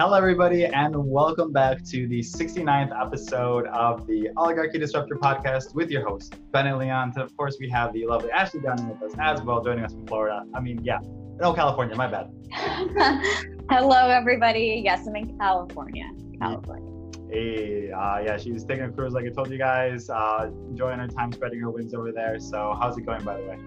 [0.00, 5.90] Hello, everybody, and welcome back to the 69th episode of the Oligarchy Disruptor podcast with
[5.90, 7.12] your host, Bennett Leon.
[7.14, 9.92] And of course, we have the lovely Ashley down with us as well, joining us
[9.92, 10.42] from Florida.
[10.54, 11.00] I mean, yeah,
[11.38, 12.30] no, California, my bad.
[13.68, 14.80] Hello, everybody.
[14.82, 16.08] Yes, I'm in California.
[16.40, 17.12] California.
[17.30, 21.08] Hey, uh, yeah, she's taking a cruise like I told you guys, uh, enjoying her
[21.08, 22.40] time spreading her wings over there.
[22.40, 23.58] So, how's it going, by the way?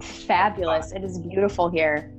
[0.00, 0.92] Fabulous.
[0.92, 2.14] It is beautiful here.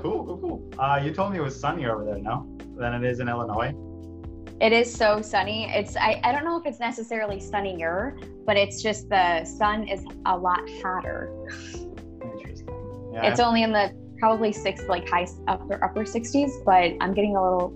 [0.00, 0.70] Cool, cool, cool.
[0.78, 2.46] Uh, you told me it was sunny over there, no?
[2.76, 3.74] Than it is in Illinois.
[4.60, 5.70] It is so sunny.
[5.70, 10.04] It's I, I don't know if it's necessarily sunnier, but it's just the sun is
[10.26, 11.30] a lot hotter.
[12.22, 13.10] Interesting.
[13.12, 13.30] Yeah.
[13.30, 17.42] It's only in the probably six like high upper upper 60s, but I'm getting a
[17.42, 17.70] little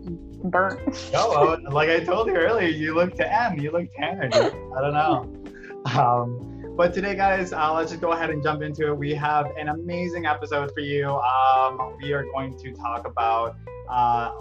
[0.45, 0.81] burnt.
[1.15, 3.59] oh, like I told you earlier, you look tan.
[3.59, 4.29] You look tanner.
[4.33, 5.31] I don't know.
[5.99, 8.99] Um, but today, guys, uh, let's just go ahead and jump into it.
[8.99, 11.09] We have an amazing episode for you.
[11.09, 13.57] Um, we are going to talk about
[13.89, 14.33] uh,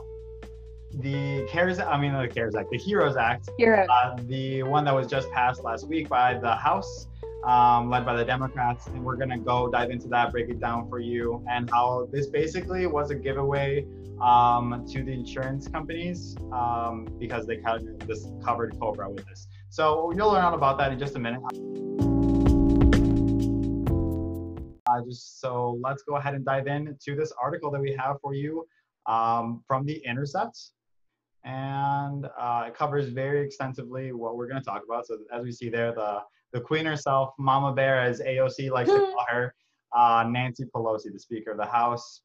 [0.95, 3.87] the CARES, I mean, the CARES Act, the HEROES Act, Heroes.
[3.87, 7.07] Uh, the one that was just passed last week by the House,
[7.45, 8.87] um, led by the Democrats.
[8.87, 12.07] And we're going to go dive into that, break it down for you, and how
[12.11, 13.85] this basically was a giveaway
[14.21, 19.47] um, to the insurance companies um, because they kind of just covered Cobra with this.
[19.69, 21.41] So you'll learn all about that in just a minute.
[24.93, 28.33] Uh, just so let's go ahead and dive into this article that we have for
[28.33, 28.65] you
[29.07, 30.57] um, from the Intercept.
[31.45, 35.07] And uh, it covers very extensively what we're going to talk about.
[35.07, 36.19] So as we see there, the,
[36.53, 39.53] the queen herself, Mama Bear, as AOC likes to call her,
[39.95, 42.21] uh, Nancy Pelosi, the Speaker of the House.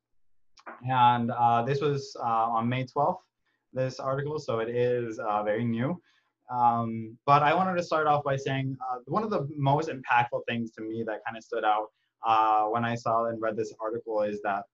[0.89, 3.19] And uh, this was uh, on May 12th,
[3.73, 6.01] this article, so it is uh, very new.
[6.51, 10.43] Um, but I wanted to start off by saying uh, one of the most impactful
[10.49, 11.89] things to me that kind of stood out
[12.27, 14.65] uh, when I saw and read this article is that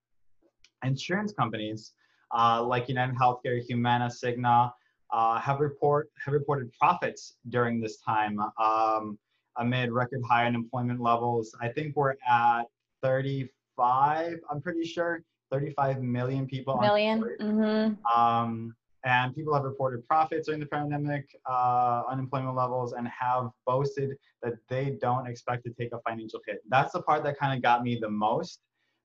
[0.84, 1.92] insurance companies
[2.34, 4.72] uh, like United Healthcare, Humana, Cigna
[5.12, 9.18] uh, have report have reported profits during this time um,
[9.58, 11.54] amid record high unemployment levels.
[11.60, 12.64] I think we're at
[13.02, 14.40] 35.
[14.50, 15.22] I'm pretty sure
[15.52, 16.74] 35 million people.
[16.82, 18.20] 1000000 mm-hmm.
[18.20, 24.16] um, and people have reported profits during the pandemic, uh, unemployment levels, and have boasted
[24.42, 26.58] that they don't expect to take a financial hit.
[26.68, 28.60] That's the part that kind of got me the most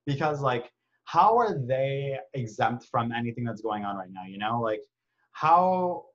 [0.06, 0.72] because, like,
[1.04, 4.24] how are they exempt from anything that's going on right now?
[4.28, 4.82] You know, like,
[5.34, 6.06] how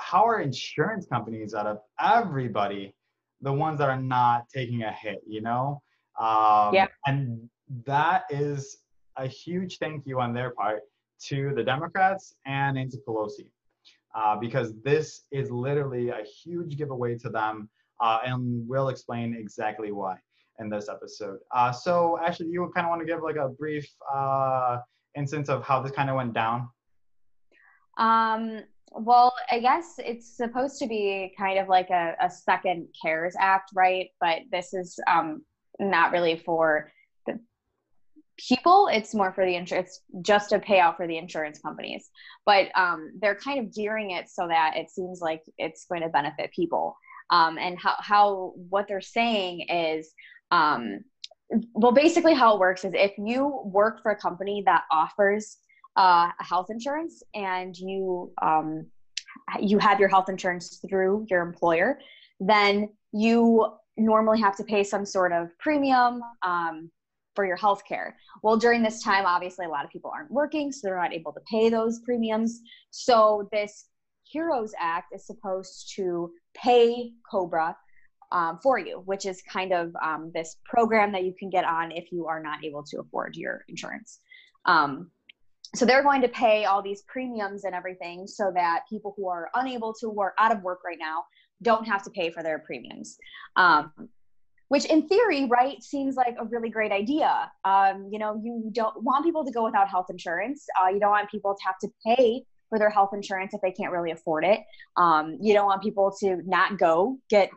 [0.00, 2.94] how are insurance companies out of everybody
[3.40, 5.22] the ones that are not taking a hit?
[5.26, 5.82] You know,
[6.20, 7.48] um, yeah, and
[7.84, 8.78] that is
[9.16, 10.82] a huge thank you on their part
[11.28, 13.46] to the Democrats and Nancy Pelosi.
[14.14, 17.68] Uh, because this is literally a huge giveaway to them,
[18.00, 20.16] uh, and we'll explain exactly why
[20.60, 21.38] in this episode.
[21.52, 24.78] Uh, so, actually, you kind of want to give like a brief uh,
[25.16, 26.68] instance of how this kind of went down?
[27.98, 33.34] Um, well, I guess it's supposed to be kind of like a, a second CARES
[33.38, 34.10] Act, right?
[34.20, 35.44] But this is um,
[35.80, 36.90] not really for
[38.36, 42.10] people it's more for the insurance it's just a payout for the insurance companies.
[42.46, 46.08] But um, they're kind of gearing it so that it seems like it's going to
[46.08, 46.96] benefit people.
[47.30, 50.12] Um, and how, how what they're saying is
[50.50, 51.00] um,
[51.72, 55.58] well basically how it works is if you work for a company that offers
[55.96, 58.86] uh, health insurance and you um,
[59.60, 61.98] you have your health insurance through your employer
[62.40, 63.66] then you
[63.96, 66.90] normally have to pay some sort of premium um,
[67.34, 68.16] for your health care.
[68.42, 71.32] Well, during this time, obviously, a lot of people aren't working, so they're not able
[71.32, 72.60] to pay those premiums.
[72.90, 73.86] So, this
[74.32, 77.76] HEROES Act is supposed to pay Cobra
[78.32, 81.92] um, for you, which is kind of um, this program that you can get on
[81.92, 84.20] if you are not able to afford your insurance.
[84.66, 85.10] Um,
[85.74, 89.50] so they're going to pay all these premiums and everything so that people who are
[89.54, 91.24] unable to work out of work right now
[91.62, 93.16] don't have to pay for their premiums.
[93.56, 93.92] Um,
[94.68, 97.50] which in theory right seems like a really great idea.
[97.64, 100.66] Um, you know you don't want people to go without health insurance.
[100.82, 103.72] Uh, you don't want people to have to pay for their health insurance if they
[103.72, 104.60] can't really afford it.
[104.96, 107.50] Um, you don't want people to not go get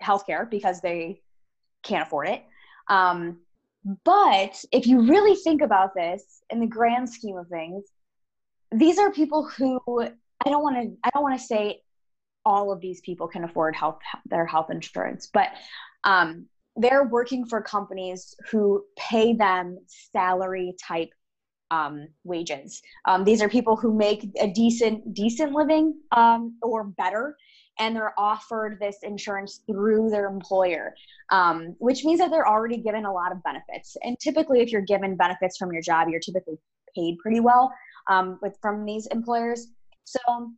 [0.00, 1.20] health care because they
[1.82, 2.44] can't afford it.
[2.88, 3.40] Um,
[4.04, 7.84] but if you really think about this in the grand scheme of things
[8.72, 11.80] these are people who i don't want to i don't want to say
[12.44, 15.48] all of these people can afford health their health insurance but
[16.04, 16.46] um,
[16.76, 19.78] they're working for companies who pay them
[20.12, 21.10] salary type
[21.70, 22.80] um, wages.
[23.04, 27.36] Um, these are people who make a decent decent living um, or better,
[27.78, 30.94] and they're offered this insurance through their employer,
[31.30, 33.96] um, which means that they're already given a lot of benefits.
[34.02, 36.58] And typically, if you're given benefits from your job, you're typically
[36.96, 37.72] paid pretty well.
[38.08, 39.68] um, with from these employers.
[40.04, 40.52] So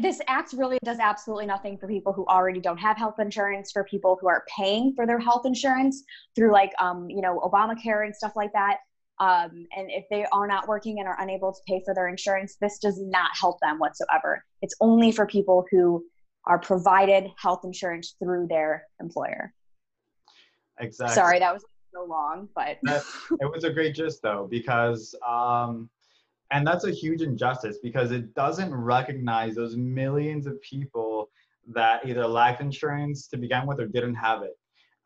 [0.00, 3.84] this act really does absolutely nothing for people who already don't have health insurance for
[3.84, 6.04] people who are paying for their health insurance
[6.34, 8.78] through like um, you know obamacare and stuff like that.
[9.20, 12.56] Um, and if they are not working and are unable to pay for their insurance
[12.60, 14.42] this does not help them whatsoever.
[14.62, 16.04] It's only for people who
[16.46, 19.52] are provided health insurance through their employer.
[20.80, 21.14] Exactly.
[21.14, 25.90] Sorry that was so long but it was a great gist though because um,
[26.52, 31.30] and that's a huge injustice because it doesn't recognize those millions of people
[31.68, 34.56] that either lacked insurance to begin with or didn't have it.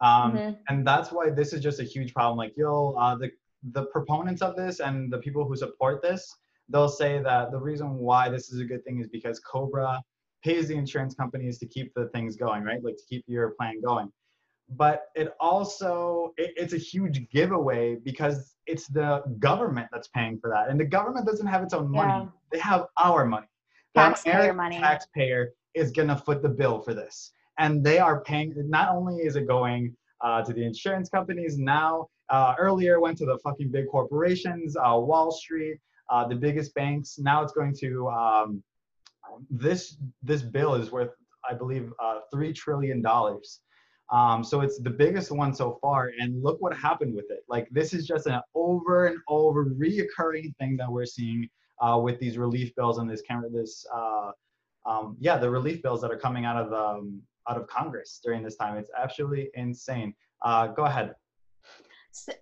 [0.01, 0.55] Um, mm-hmm.
[0.69, 2.37] And that's why this is just a huge problem.
[2.37, 3.31] Like, you'll, uh, the,
[3.73, 6.35] the proponents of this and the people who support this,
[6.69, 10.03] they'll say that the reason why this is a good thing is because Cobra
[10.43, 12.83] pays the insurance companies to keep the things going, right?
[12.83, 14.11] Like to keep your plan going
[14.71, 20.51] but it also it, it's a huge giveaway because it's the government that's paying for
[20.51, 20.69] that.
[20.69, 22.25] And the government doesn't have its own money.
[22.25, 22.29] Yeah.
[22.53, 23.47] they have our money.
[23.95, 24.79] Taxpayer money.
[24.79, 27.33] taxpayer is going to foot the bill for this.
[27.59, 32.09] And they are paying not only is it going uh, to the insurance companies now
[32.29, 35.79] uh, earlier went to the fucking big corporations uh, wall street
[36.11, 37.19] uh, the biggest banks.
[37.19, 38.63] Now it's going to um,
[39.51, 41.11] this this bill is worth
[41.49, 43.61] i believe uh, three trillion dollars
[44.11, 46.13] um, so it's the biggest one so far.
[46.19, 47.41] And look what happened with it.
[47.49, 51.49] Like this is just an over and over reoccurring thing that we're seeing
[51.81, 54.31] uh, with these relief bills and this camera, this, uh,
[54.87, 58.43] um, yeah, the relief bills that are coming out of um, out of Congress during
[58.43, 58.77] this time.
[58.77, 60.15] It's absolutely insane.
[60.43, 61.15] Uh, go ahead.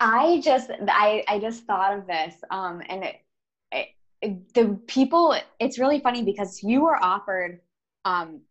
[0.01, 3.17] I just I I just thought of this, um, and it,
[4.23, 5.35] it, the people.
[5.59, 7.61] It's really funny because you were offered
[8.05, 8.43] um,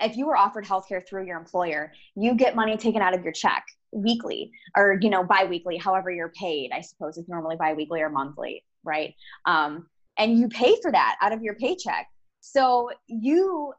[0.00, 3.32] if you were offered healthcare through your employer, you get money taken out of your
[3.32, 6.70] check weekly or you know biweekly, however you're paid.
[6.72, 9.14] I suppose it's normally biweekly or monthly, right?
[9.46, 9.86] Um,
[10.18, 12.06] and you pay for that out of your paycheck.
[12.40, 13.72] So you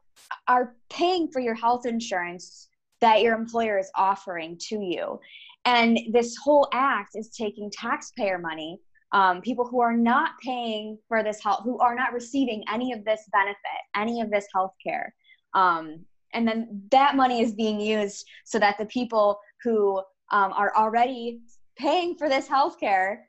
[0.48, 2.68] are paying for your health insurance
[3.00, 5.18] that your employer is offering to you.
[5.64, 8.80] And this whole act is taking taxpayer money,
[9.12, 13.04] um, people who are not paying for this health, who are not receiving any of
[13.04, 13.56] this benefit,
[13.96, 15.14] any of this health care,
[15.54, 19.98] um, and then that money is being used so that the people who
[20.32, 21.40] um, are already
[21.76, 23.28] paying for this health care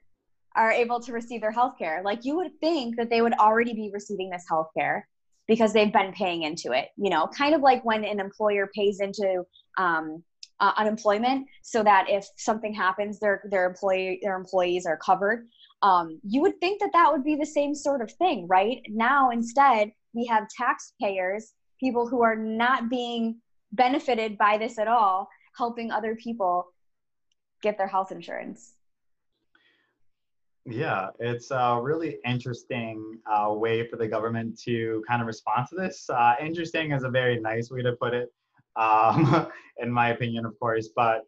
[0.56, 3.74] are able to receive their health care like you would think that they would already
[3.74, 5.08] be receiving this health care
[5.48, 9.00] because they've been paying into it you know kind of like when an employer pays
[9.00, 9.44] into
[9.78, 10.24] um,
[10.62, 15.48] uh, unemployment so that if something happens their their employee their employees are covered.
[15.82, 18.82] Um, you would think that that would be the same sort of thing right?
[18.88, 23.42] Now instead we have taxpayers people who are not being
[23.74, 26.68] benefited by this at all helping other people
[27.62, 28.76] get their health insurance
[30.66, 35.76] yeah it's a really interesting uh, way for the government to kind of respond to
[35.76, 38.30] this uh, interesting is a very nice way to put it
[38.76, 39.48] um,
[39.82, 41.26] in my opinion of course but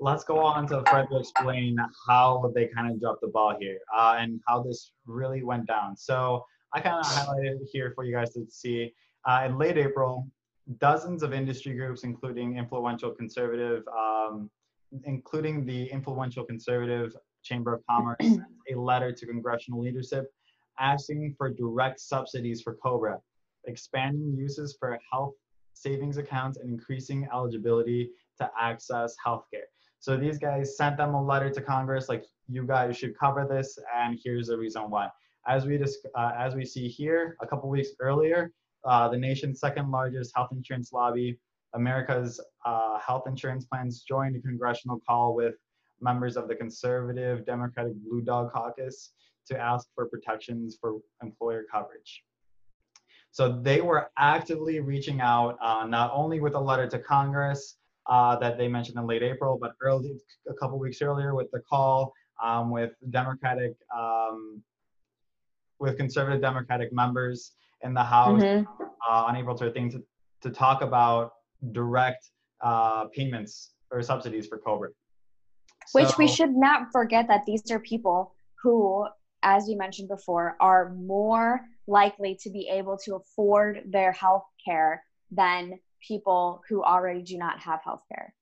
[0.00, 1.76] let's go on to to explain
[2.06, 5.96] how they kind of dropped the ball here uh, and how this really went down.
[5.96, 8.92] So I kind of highlighted here for you guys to see.
[9.26, 10.28] Uh, in late April,
[10.78, 14.50] dozens of industry groups, including influential conservative, um,
[15.04, 20.30] including the influential conservative Chamber of Commerce, sent a letter to congressional leadership
[20.78, 23.20] asking for direct subsidies for COBRA,
[23.66, 25.34] expanding uses for health
[25.72, 29.66] savings accounts, and increasing eligibility to access healthcare.
[29.98, 33.78] So these guys sent them a letter to Congress, like you guys should cover this,
[33.94, 35.08] and here's the reason why.
[35.46, 38.52] As we just, uh, as we see here, a couple weeks earlier,
[38.84, 41.38] uh, the nation's second largest health insurance lobby,
[41.74, 45.54] America's uh, health insurance plans joined a congressional call with
[46.00, 49.12] members of the conservative Democratic Blue Dog Caucus
[49.46, 52.24] to ask for protections for employer coverage.
[53.30, 58.36] So they were actively reaching out, uh, not only with a letter to Congress uh,
[58.36, 60.16] that they mentioned in late April, but early
[60.48, 62.12] a couple weeks earlier with the call
[62.42, 64.62] um, with Democratic, um,
[65.80, 67.52] with conservative Democratic members
[67.84, 68.82] in the House mm-hmm.
[69.08, 70.02] uh, on April 13th to,
[70.42, 71.32] to talk about
[71.72, 72.30] direct
[72.62, 74.88] uh, payments or subsidies for COBRA.
[75.92, 79.06] Which so, we should not forget that these are people who,
[79.42, 85.04] as we mentioned before, are more likely to be able to afford their health care
[85.30, 88.34] than people who already do not have health care.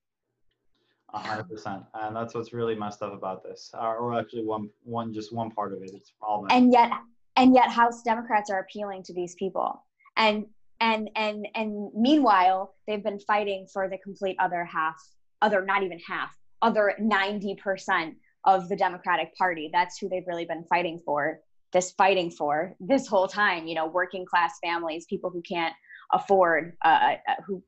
[1.13, 5.33] hundred percent, and that's what's really messed up about this, or actually one, one, just
[5.33, 5.91] one part of it.
[5.93, 6.49] It's problem.
[6.53, 6.93] And yet,
[7.37, 9.85] and yet house democrats are appealing to these people
[10.17, 10.47] and
[10.81, 14.97] and and and meanwhile they've been fighting for the complete other half
[15.41, 19.69] other not even half other 90% of the Democratic Party.
[19.73, 21.41] That's who they've really been fighting for,
[21.73, 23.67] this fighting for this whole time.
[23.67, 25.75] You know, working class families, people who can't
[26.13, 27.63] afford, uh, uh who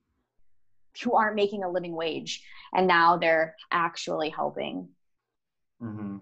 [1.02, 4.88] who aren't making a living wage, and now they're actually helping.
[5.83, 6.18] Mm-hmm.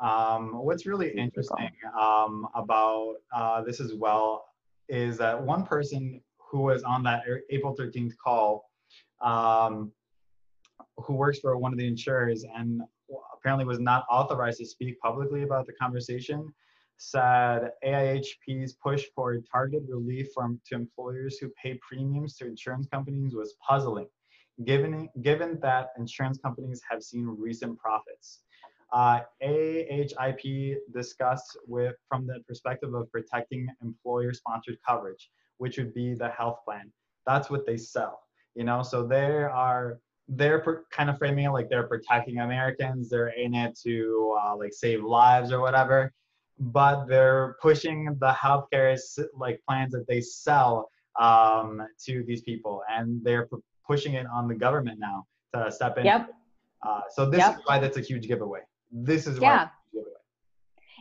[0.00, 4.46] Um, what's really interesting um, about uh, this as well
[4.88, 8.70] is that one person who was on that April 13th call,
[9.20, 9.92] um,
[10.96, 12.82] who works for one of the insurers and
[13.34, 16.52] apparently was not authorized to speak publicly about the conversation,
[16.96, 23.34] said AHIP's push for targeted relief from to employers who pay premiums to insurance companies
[23.34, 24.08] was puzzling,
[24.64, 28.40] given given that insurance companies have seen recent profits.
[28.92, 36.28] Uh, AHIP discussed with from the perspective of protecting employer-sponsored coverage, which would be the
[36.28, 36.90] health plan.
[37.26, 38.20] That's what they sell,
[38.54, 38.82] you know.
[38.82, 43.08] So there are they're per, kind of framing it like they're protecting Americans.
[43.08, 46.12] They're in it to uh, like save lives or whatever,
[46.58, 48.98] but they're pushing the healthcare
[49.36, 53.48] like plans that they sell um, to these people, and they're
[53.86, 56.04] pushing it on the government now to step in.
[56.06, 56.30] Yep.
[56.86, 57.58] Uh, so this yep.
[57.58, 58.60] is why that's a huge giveaway.
[58.90, 59.68] This is yeah.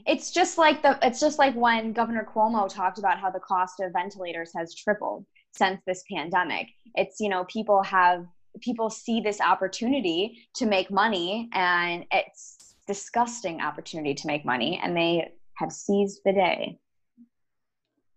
[0.08, 3.80] It's just like the it's just like when Governor Cuomo talked about how the cost
[3.80, 6.68] of ventilators has tripled since this pandemic.
[6.96, 8.26] It's you know people have
[8.62, 14.96] people see this opportunity to make money and it's disgusting opportunity to make money and
[14.96, 16.78] they have seized the day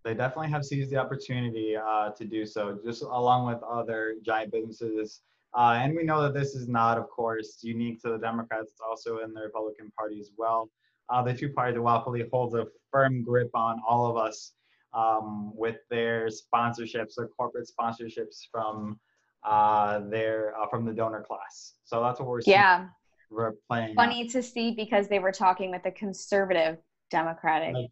[0.05, 4.51] they definitely have seized the opportunity uh, to do so just along with other giant
[4.51, 5.21] businesses
[5.55, 8.71] uh, and we know that this is not, of course, unique to the Democrats.
[8.71, 10.71] It's also in the Republican Party as well.
[11.09, 14.53] Uh, the two party duopoly holds a firm grip on all of us
[14.95, 18.99] um, with their sponsorships their corporate sponsorships from
[19.45, 21.75] uh, their uh, from the donor class.
[21.85, 22.57] So that's what we're seeing.
[22.57, 22.87] Yeah,
[23.31, 23.95] we're playing.
[23.95, 26.79] Funny to see because they were talking with the conservative
[27.11, 27.75] Democratic.
[27.75, 27.91] Like,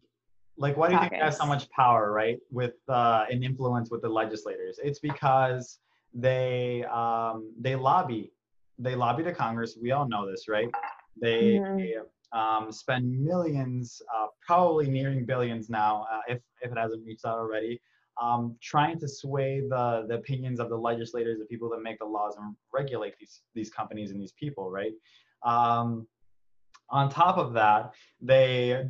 [0.57, 3.89] like why do you think they have so much power, right, with uh, an influence
[3.91, 4.79] with the legislators?
[4.83, 5.79] It's because
[6.13, 8.31] they um, they lobby
[8.81, 9.77] they lobby to Congress.
[9.81, 10.69] We all know this, right?
[11.21, 12.37] They, mm-hmm.
[12.37, 17.37] um, spend millions, uh, probably nearing billions now, uh, if if it hasn't reached out
[17.37, 17.79] already,
[18.21, 22.05] um, trying to sway the the opinions of the legislators, the people that make the
[22.05, 24.93] laws and regulate these these companies and these people, right?
[25.43, 26.07] Um,
[26.89, 27.91] on top of that,
[28.21, 28.85] they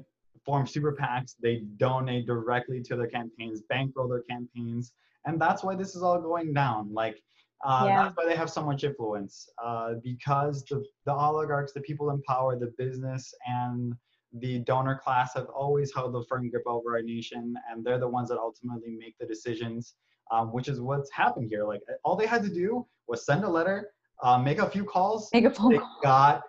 [0.45, 1.35] form super PACs.
[1.41, 4.93] They donate directly to their campaigns, bankroll their campaigns
[5.25, 7.21] and that's why this is all going down like
[7.63, 8.03] uh, yeah.
[8.03, 12.21] that's why they have so much influence uh, because the, the oligarchs the people in
[12.23, 13.93] power the business and
[14.39, 18.07] the donor class have always held a firm grip over our nation and they're the
[18.07, 19.95] ones that ultimately make the decisions
[20.31, 23.49] um, which is what's happened here like all they had to do was send a
[23.49, 23.89] letter
[24.23, 25.99] uh, make a few calls make a phone they call.
[26.01, 26.43] got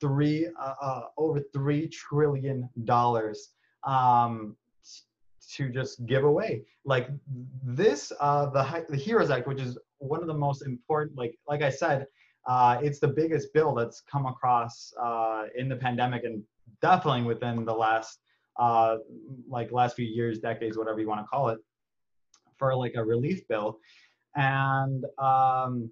[0.00, 3.50] three uh, uh, over three trillion dollars
[3.84, 4.56] um,
[5.56, 6.62] to just give away.
[6.84, 7.08] Like
[7.64, 11.16] this, uh, the the Heroes Act, which is one of the most important.
[11.16, 12.06] Like like I said,
[12.46, 16.42] uh, it's the biggest bill that's come across uh, in the pandemic and
[16.80, 18.20] definitely within the last
[18.58, 18.96] uh,
[19.48, 21.58] like last few years, decades, whatever you want to call it,
[22.56, 23.78] for like a relief bill,
[24.34, 25.90] and um,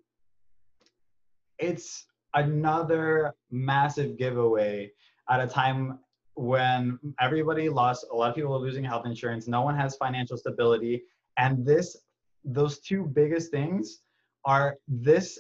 [1.59, 4.91] it's another massive giveaway
[5.31, 5.99] at a time
[6.37, 10.37] when everybody lost, a lot of people are losing health insurance, no one has financial
[10.37, 11.03] stability,
[11.39, 11.97] and this,
[12.45, 14.03] those two biggest things
[14.45, 15.39] are this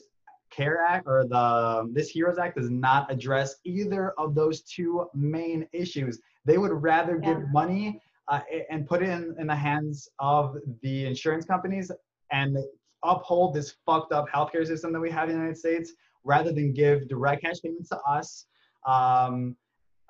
[0.50, 5.66] CARE Act or the this HEROES Act does not address either of those two main
[5.72, 6.20] issues.
[6.44, 7.34] They would rather yeah.
[7.34, 11.90] give money uh, and put it in, in the hands of the insurance companies
[12.32, 12.56] and
[13.02, 15.92] uphold this fucked up healthcare system that we have in the United States
[16.24, 18.46] rather than give direct cash payments to us.
[18.86, 19.56] Um,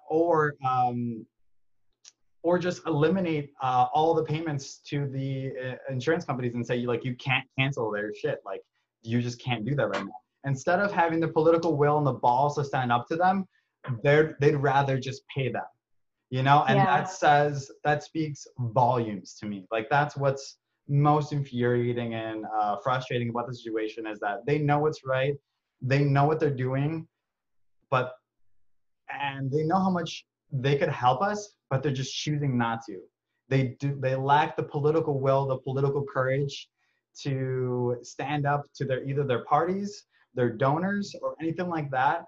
[0.09, 1.27] or um,
[2.43, 7.05] or just eliminate uh, all the payments to the uh, insurance companies and say like
[7.05, 8.41] you can't cancel their shit.
[8.45, 8.63] Like
[9.03, 10.21] you just can't do that right now.
[10.45, 13.47] Instead of having the political will and the balls to stand up to them
[14.03, 15.63] they're they'd rather just pay them
[16.31, 16.65] you know?
[16.69, 16.85] And yeah.
[16.87, 19.67] that says that speaks volumes to me.
[19.71, 20.59] Like that's what's
[20.89, 25.35] most infuriating and uh, frustrating about the situation is that they know what's right
[25.83, 27.07] they know what they're doing
[27.91, 28.13] but
[29.11, 33.01] and they know how much they could help us, but they're just choosing not to.
[33.49, 36.69] They do they lack the political will, the political courage
[37.23, 42.25] to stand up to their either their parties, their donors, or anything like that.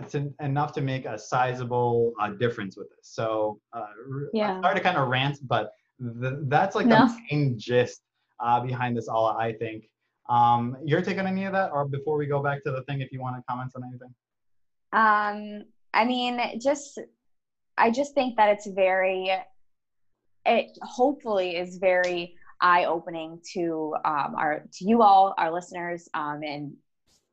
[0.00, 3.08] It's an, enough to make a sizable uh, difference with this.
[3.14, 3.86] So, uh,
[4.32, 4.54] yeah.
[4.54, 7.08] I'm sorry to kind of rant, but the, that's like no.
[7.08, 8.02] the main gist
[8.38, 9.88] uh, behind this all, I think.
[10.28, 13.00] Um, your take on any of that, or before we go back to the thing,
[13.00, 14.14] if you want to comment on anything?
[14.92, 15.64] Um,
[15.94, 16.98] I mean, just
[17.76, 19.32] I just think that it's very
[20.44, 26.40] it hopefully is very eye opening to um, our to you all, our listeners, um,
[26.42, 26.72] and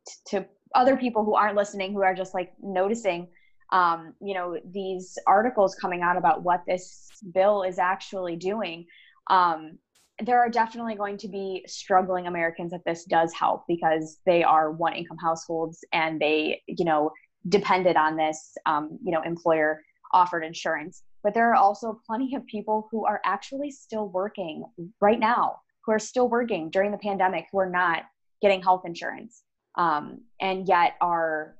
[0.07, 3.27] t- to other people who aren't listening who are just like noticing
[3.71, 8.85] um, you know these articles coming out about what this bill is actually doing.
[9.29, 9.79] Um,
[10.23, 14.71] there are definitely going to be struggling americans that this does help because they are
[14.71, 17.11] one income households and they you know
[17.47, 19.81] depended on this um, you know employer
[20.13, 21.03] offered insurance.
[21.23, 24.63] But there are also plenty of people who are actually still working
[25.01, 28.03] right now who are still working during the pandemic who are not
[28.41, 29.43] getting health insurance
[29.75, 31.55] um, and yet are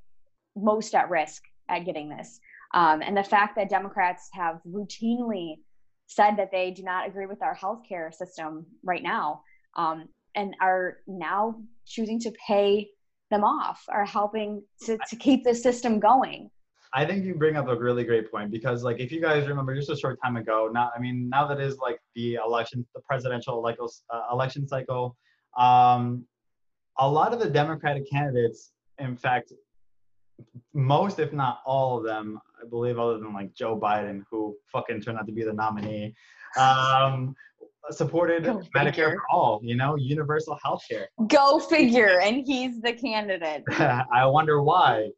[0.55, 2.39] most at risk at getting this.
[2.73, 5.59] Um, and the fact that democrats have routinely
[6.07, 9.41] said that they do not agree with our healthcare system right now
[9.75, 12.89] um, and are now choosing to pay
[13.35, 16.49] them off are helping to, to keep the system going.
[16.93, 19.75] I think you bring up a really great point because, like, if you guys remember,
[19.75, 23.01] just a short time ago, now I mean, now that is like the election, the
[23.01, 25.17] presidential like, uh, election cycle,
[25.57, 26.25] um,
[26.97, 29.51] a lot of the Democratic candidates, in fact,
[30.73, 35.01] most if not all of them, I believe, other than like Joe Biden, who fucking
[35.01, 36.15] turned out to be the nominee,
[36.57, 37.35] um,
[37.91, 39.11] supported Go Medicare figure.
[39.11, 39.59] for all.
[39.63, 41.07] You know, universal health care.
[41.27, 43.63] Go figure, and he's the candidate.
[43.69, 45.09] I wonder why.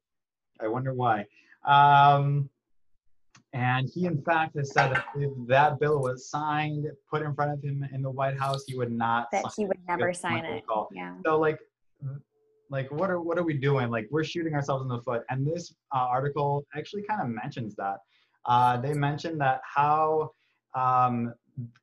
[0.60, 1.26] I wonder why.
[1.66, 2.50] Um,
[3.54, 7.54] and he, in fact, has said that if that bill was signed, put in front
[7.54, 9.32] of him in the White House, he would not.
[9.32, 10.66] That he would never sign it.
[10.68, 10.90] Call.
[10.94, 11.16] Yeah.
[11.26, 11.60] So, like,
[12.70, 13.90] like what are what are we doing?
[13.90, 15.24] Like, we're shooting ourselves in the foot.
[15.30, 17.98] And this uh, article actually kind of mentions that.
[18.46, 20.32] Uh, they mentioned that how
[20.76, 21.34] um,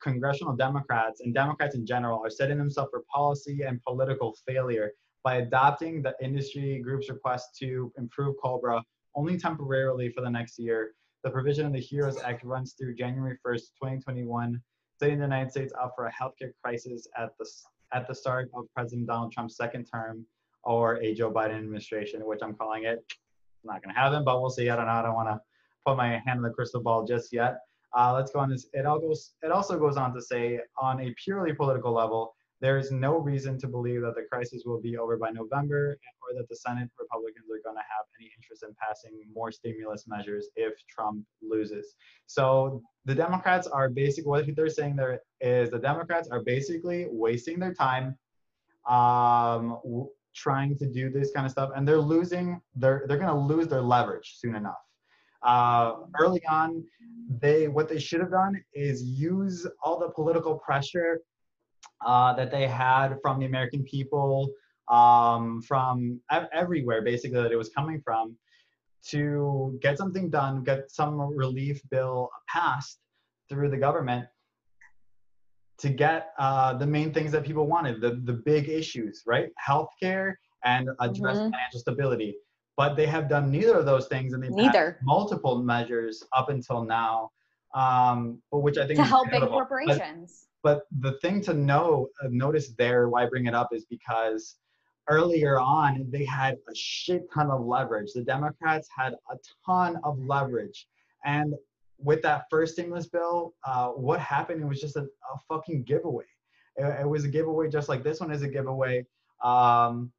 [0.01, 5.37] congressional Democrats and Democrats in general are setting themselves for policy and political failure by
[5.37, 8.83] adopting the industry group's request to improve COBRA
[9.15, 10.93] only temporarily for the next year.
[11.23, 14.61] The provision of the HEROES Act runs through January 1st, 2021,
[14.99, 17.47] setting the United States up for a healthcare crisis at the,
[17.93, 20.27] at the start of President Donald Trump's second term
[20.63, 23.03] or a Joe Biden administration, which I'm calling it.
[23.65, 24.69] not going to happen, but we'll see.
[24.69, 24.93] I don't know.
[24.93, 25.41] I don't want to
[25.87, 27.59] put my hand in the crystal ball just yet.
[27.97, 28.67] Uh, let's go on this.
[28.73, 32.79] It, all goes, it also goes on to say, on a purely political level, there
[32.79, 36.49] is no reason to believe that the crisis will be over by November or that
[36.49, 40.73] the Senate Republicans are going to have any interest in passing more stimulus measures if
[40.89, 41.95] Trump loses.
[42.27, 47.59] So the Democrats are basically, what they're saying there is the Democrats are basically wasting
[47.59, 48.17] their time
[48.89, 53.29] um, w- trying to do this kind of stuff and they're losing, they're, they're going
[53.29, 54.81] to lose their leverage soon enough.
[55.43, 56.83] Uh, early on,
[57.45, 61.21] they what they should have done is use all the political pressure
[62.05, 64.51] uh, that they had from the American people,
[64.91, 68.37] um, from ev- everywhere, basically, that it was coming from,
[69.11, 72.99] to get something done, get some relief bill passed
[73.51, 74.25] through the government
[75.77, 79.51] to get uh, the main things that people wanted, the, the big issues, right?
[79.69, 81.51] Healthcare and address mm-hmm.
[81.51, 82.37] financial stability.
[82.77, 86.85] But they have done neither of those things, and they've neither multiple measures up until
[86.85, 87.31] now,
[87.75, 90.47] um, but which I think to help big corporations.
[90.65, 94.57] But the thing to know, uh, notice there, why I bring it up is because
[95.09, 98.13] earlier on, they had a shit ton of leverage.
[98.15, 100.87] The Democrats had a ton of leverage.
[101.25, 101.55] And
[101.99, 104.63] with that first stimulus bill, uh, what happened?
[104.63, 106.25] It was just a, a fucking giveaway.
[106.77, 109.07] It, it, was a giveaway just like this one is a giveaway.
[109.43, 110.13] Um,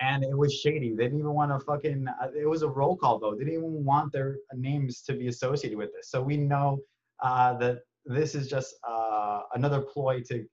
[0.00, 0.94] and it was shady.
[0.94, 3.38] They didn't even want to fucking, uh, it was a roll call vote.
[3.38, 6.10] They didn't even want their names to be associated with this.
[6.10, 6.80] So we know
[7.22, 10.44] uh, that this is just uh, another ploy to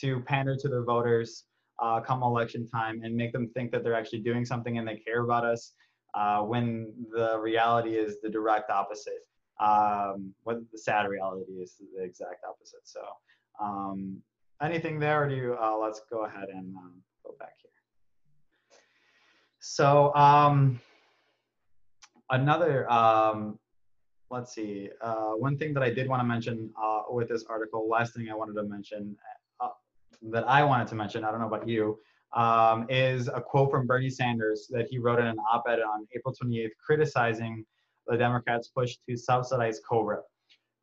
[0.00, 1.44] to pander to their voters
[1.80, 4.96] uh, come election time and make them think that they're actually doing something and they
[4.96, 5.72] care about us
[6.14, 9.26] uh, when the reality is the direct opposite
[9.60, 13.00] um, what the sad reality is the exact opposite so
[13.60, 14.20] um,
[14.62, 17.70] anything there or do you uh, let's go ahead and um, go back here
[19.60, 20.80] so um,
[22.30, 23.58] another um,
[24.30, 24.90] let's see.
[25.00, 28.28] Uh, one thing that I did want to mention uh, with this article, last thing
[28.30, 29.16] I wanted to mention,
[29.60, 29.68] uh,
[30.30, 31.98] that I wanted to mention, I don't know about you,
[32.34, 36.34] um, is a quote from Bernie Sanders that he wrote in an op-ed on April
[36.34, 37.64] 28th, criticizing
[38.06, 40.20] the Democrats' push to subsidize Cobra,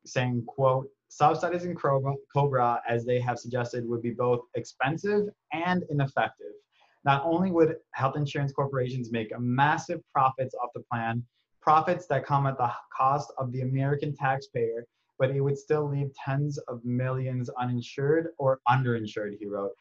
[0.06, 6.54] saying, quote, subsidizing Cobra, as they have suggested, would be both expensive and ineffective.
[7.06, 11.24] Not only would health insurance corporations make massive profits off the plan,
[11.62, 14.86] profits that come at the cost of the American taxpayer,
[15.20, 19.72] but it would still leave tens of millions uninsured or underinsured, he wrote.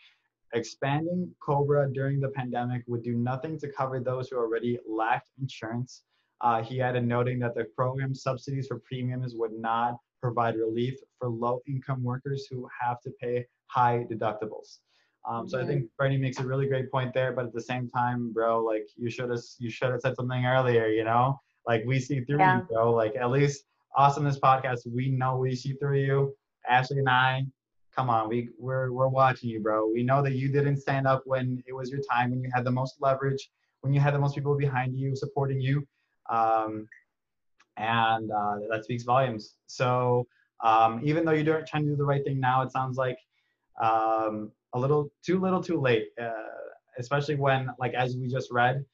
[0.53, 6.05] Expanding COBRA during the pandemic would do nothing to cover those who already lacked insurance.
[6.43, 11.29] Uh, he added noting that the program subsidies for premiums would not provide relief for
[11.29, 14.79] low income workers who have to pay high deductibles.
[15.27, 17.89] Um, so I think Bernie makes a really great point there, but at the same
[17.89, 21.41] time, bro, like you should have you should have said something earlier, you know?
[21.67, 22.59] Like we see through yeah.
[22.59, 22.93] you, bro.
[22.93, 23.65] Like at least
[23.97, 26.37] us on this podcast, we know we see through you.
[26.69, 27.47] Ashley and I,
[27.95, 29.89] come on, we we're we're watching you, bro.
[29.91, 32.65] We know that you didn't stand up when it was your time, when you had
[32.65, 35.87] the most leverage, when you had the most people behind you supporting you,
[36.29, 36.87] um,
[37.77, 39.55] and uh, that speaks volumes.
[39.67, 40.27] So
[40.63, 43.19] um, even though you're trying to do the right thing now, it sounds like
[43.83, 46.09] um, a little too little, too late.
[46.21, 46.31] Uh,
[46.99, 48.85] especially when, like as we just read,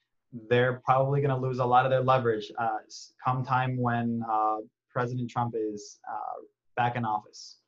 [0.49, 2.79] they're probably going to lose a lot of their leverage uh,
[3.23, 4.59] come time when uh,
[4.91, 6.43] President Trump is uh,
[6.77, 7.59] back in office.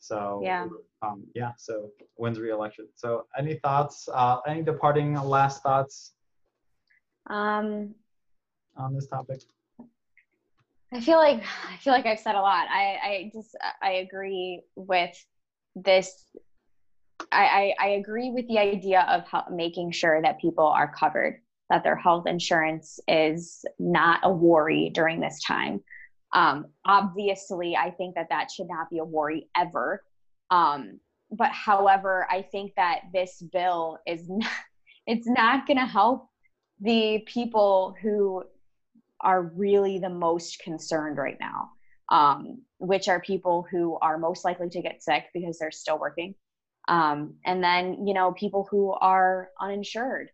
[0.00, 0.66] So yeah,
[1.02, 1.52] um, yeah.
[1.56, 2.88] So wins re-election.
[2.94, 4.08] So any thoughts?
[4.12, 6.12] Uh, any departing last thoughts?
[7.28, 7.94] Um,
[8.76, 9.40] on this topic.
[10.92, 12.66] I feel like I feel like I've said a lot.
[12.70, 15.16] I I just I agree with
[15.74, 16.24] this.
[17.32, 21.96] I I, agree with the idea of making sure that people are covered, that their
[21.96, 25.82] health insurance is not a worry during this time.
[26.32, 30.02] Um, obviously, I think that that should not be a worry ever.
[30.50, 34.50] Um, but however, I think that this bill is not,
[35.06, 36.28] it's not going to help
[36.80, 38.44] the people who
[39.20, 41.70] are really the most concerned right now,
[42.10, 46.34] um, which are people who are most likely to get sick because they're still working.
[46.88, 50.30] Um, and then, you know, people who are uninsured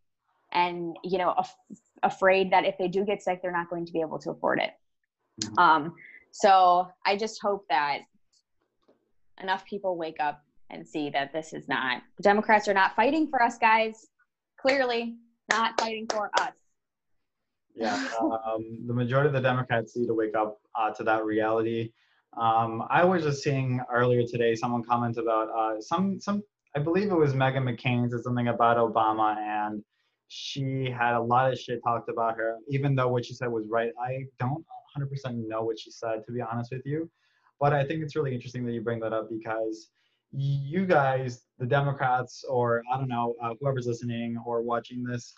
[0.52, 1.56] and, you know, af-
[2.04, 4.60] afraid that if they do get sick, they're not going to be able to afford
[4.60, 4.70] it.
[5.42, 5.58] Mm-hmm.
[5.58, 5.94] Um,
[6.30, 8.02] so I just hope that
[9.42, 13.28] enough people wake up and see that this is not, the Democrats are not fighting
[13.28, 14.06] for us, guys.
[14.56, 15.16] Clearly,
[15.50, 16.52] not fighting for us.
[17.74, 21.90] Yeah, um, the majority of the Democrats need to wake up uh, to that reality.
[22.40, 26.42] Um, I was just seeing earlier today someone comment about uh, some some
[26.76, 29.82] I believe it was Meghan McCain said something about Obama and
[30.28, 33.68] she had a lot of shit talked about her, even though what she said was
[33.68, 33.92] right.
[34.02, 34.64] I don't
[34.98, 37.08] 100% know what she said to be honest with you,
[37.60, 39.90] but I think it's really interesting that you bring that up because
[40.32, 45.32] you guys, the Democrats, or I don't know, uh, whoever's listening or watching this,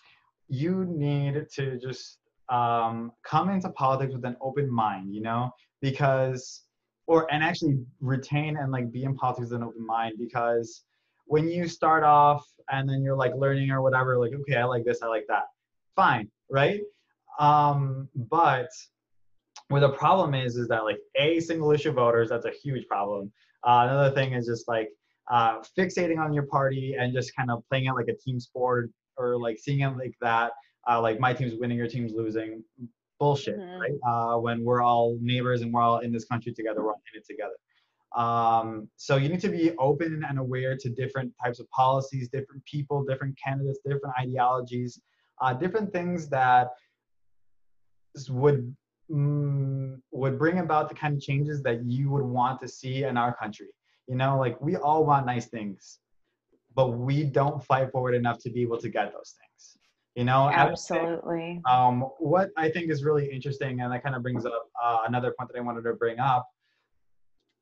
[0.47, 6.63] you need to just um, come into politics with an open mind, you know, because,
[7.07, 10.83] or, and actually retain and like be in politics with an open mind because
[11.25, 14.85] when you start off and then you're like learning or whatever, like, okay, I like
[14.85, 15.43] this, I like that,
[15.95, 16.81] fine, right?
[17.39, 18.69] Um, but
[19.69, 23.31] where the problem is, is that like a single issue voters, that's a huge problem.
[23.65, 24.89] Uh, another thing is just like
[25.31, 28.89] uh, fixating on your party and just kind of playing it like a team sport
[29.17, 30.51] or like seeing it like that
[30.87, 32.63] uh, like my team's winning, your team's losing.
[33.19, 33.79] Bullshit, mm-hmm.
[33.79, 33.99] right?
[34.07, 37.19] Uh, when we're all neighbors and we're all in this country together, we're all in
[37.19, 37.55] it together.
[38.15, 42.63] Um, so you need to be open and aware to different types of policies, different
[42.65, 44.99] people, different candidates, different ideologies,
[45.41, 46.69] uh, different things that
[48.29, 48.75] would
[49.11, 53.17] mm, would bring about the kind of changes that you would want to see in
[53.17, 53.67] our country.
[54.07, 55.99] You know, like we all want nice things,
[56.73, 59.76] but we don't fight for it enough to be able to get those things.
[60.17, 61.61] You know, absolutely.
[61.69, 65.31] Um, what I think is really interesting, and that kind of brings up uh, another
[65.37, 66.49] point that I wanted to bring up,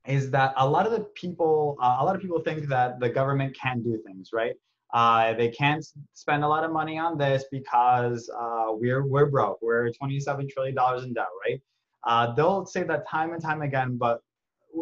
[0.07, 3.09] is that a lot of the people, uh, a lot of people think that the
[3.09, 4.53] government can do things, right?
[4.93, 9.61] Uh, they can't spend a lot of money on this because uh, we're we're broke.
[9.61, 11.61] We're 27 trillion dollars in debt, right?
[12.05, 14.21] Uh, they'll say that time and time again, but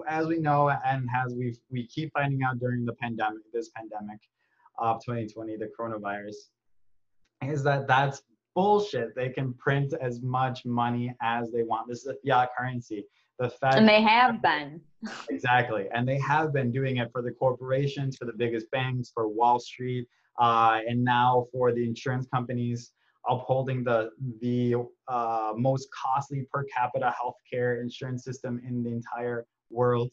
[0.07, 4.19] as we know, and as we we keep finding out during the pandemic, this pandemic
[4.77, 6.35] of 2020, the coronavirus,
[7.49, 8.21] is that that's
[8.55, 9.15] bullshit.
[9.15, 11.87] They can print as much money as they want.
[11.87, 13.05] This is a fiat currency.
[13.39, 14.79] The Fed and they have been
[15.29, 19.27] exactly, and they have been doing it for the corporations, for the biggest banks, for
[19.27, 20.07] Wall Street,
[20.39, 22.91] uh, and now for the insurance companies
[23.27, 24.75] upholding the the
[25.07, 30.11] uh, most costly per capita healthcare insurance system in the entire world.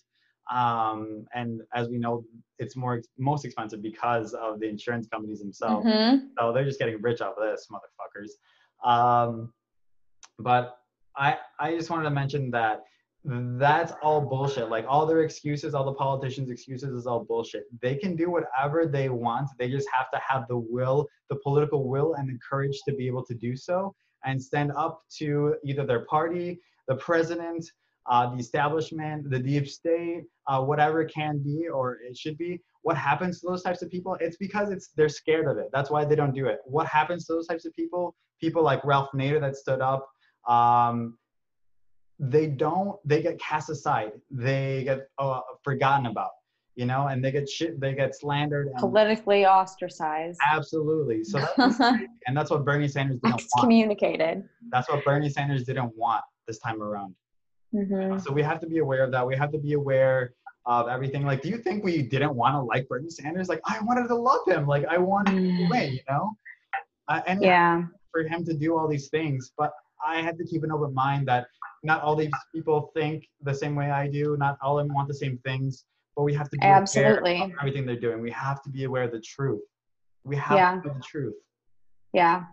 [0.51, 2.25] Um, and as we know,
[2.59, 5.87] it's more most expensive because of the insurance companies themselves.
[5.87, 6.27] Mm-hmm.
[6.39, 8.89] So they're just getting rich off of this, motherfuckers.
[8.89, 9.53] Um,
[10.39, 10.77] but
[11.17, 12.83] I I just wanted to mention that
[13.25, 14.71] that's all bullshit.
[14.71, 17.65] Like all their excuses, all the politicians' excuses is all bullshit.
[17.83, 19.49] They can do whatever they want.
[19.59, 23.07] They just have to have the will, the political will, and the courage to be
[23.07, 27.65] able to do so and stand up to either their party, the president,
[28.11, 32.61] the establishment, the deep state, uh, whatever it can be or it should be.
[32.83, 34.17] What happens to those types of people?
[34.21, 35.69] It's because it's they're scared of it.
[35.73, 36.59] That's why they don't do it.
[36.65, 38.15] What happens to those types of people?
[38.41, 40.09] People like Ralph Nader that stood up
[40.49, 41.17] um,
[42.19, 46.31] they don't they get cast aside they get uh, forgotten about
[46.75, 50.39] you know and they get shit they get slandered and Politically ostracized.
[50.53, 51.81] absolutely so that's
[52.27, 54.45] and that's what bernie sanders didn't want Excommunicated.
[54.71, 57.15] that's what bernie sanders didn't want this time around
[57.73, 59.27] hmm so we have to be aware of that.
[59.27, 60.33] We have to be aware
[60.67, 61.25] of everything.
[61.25, 63.49] Like do you think we didn't want to like bernie sanders?
[63.49, 64.67] Like i wanted to love him.
[64.67, 66.37] Like i wanted him to win you know?
[67.09, 67.85] Uh, and Yeah.
[68.13, 69.73] for him to do all these things but
[70.05, 71.47] i had to keep an open mind that
[71.83, 74.37] not all these people think the same way i do.
[74.37, 75.85] Not all of them want the same things
[76.17, 77.41] but we have to be aware Absolutely.
[77.43, 78.21] of everything they're doing.
[78.21, 79.63] We have to be aware of the truth.
[80.25, 80.81] We have Yeah.
[80.81, 81.35] to know the truth.
[82.13, 82.45] Yeah.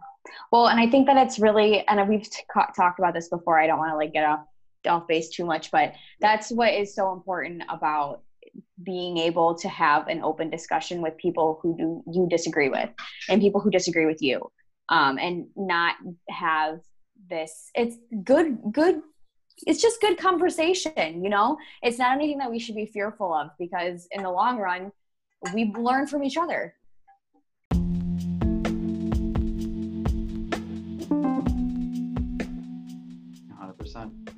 [0.52, 3.60] Well, and I think that it's really, and we've t- talked about this before.
[3.60, 4.42] I don't want to like get off
[4.88, 8.22] off base too much, but that's what is so important about
[8.84, 12.90] being able to have an open discussion with people who do, you disagree with
[13.30, 14.52] and people who disagree with you,
[14.90, 15.96] um, and not
[16.30, 16.80] have
[17.30, 17.70] this.
[17.76, 19.02] It's good, good.
[19.66, 21.58] It's just good conversation, you know.
[21.82, 24.92] It's not anything that we should be fearful of because in the long run,
[25.54, 26.76] we learn from each other.
[33.88, 34.37] 100%.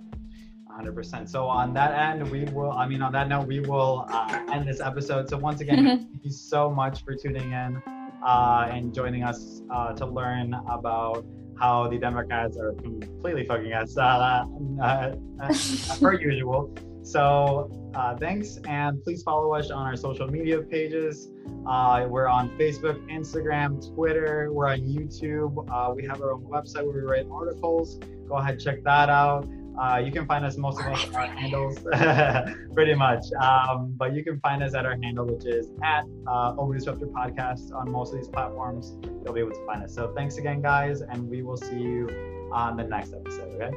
[0.72, 1.28] 100%.
[1.28, 4.68] So on that end, we will, I mean, on that note, we will uh, end
[4.68, 5.30] this episode.
[5.30, 7.82] So once again, thank you so much for tuning in
[8.24, 11.26] uh, and joining us uh, to learn about
[11.58, 14.46] how the Democrats are completely fucking us, uh,
[14.82, 15.54] uh, uh,
[16.00, 16.74] per usual.
[17.04, 21.30] So uh, thanks, and please follow us on our social media pages.
[21.68, 24.50] Uh, we're on Facebook, Instagram, Twitter.
[24.52, 25.66] We're on YouTube.
[25.70, 28.00] Uh, we have our own website where we write articles.
[28.28, 29.48] Go ahead, check that out.
[29.80, 31.80] Uh, you can find us most of us our handles,
[32.74, 33.24] pretty much.
[33.42, 37.08] Um, but you can find us at our handle, which is at uh, Over Disruptor
[37.08, 38.98] Podcast on most of these platforms.
[39.24, 39.94] You'll be able to find us.
[39.96, 43.62] So thanks again, guys, and we will see you on the next episode.
[43.62, 43.72] Okay.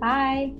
[0.00, 0.52] Bye.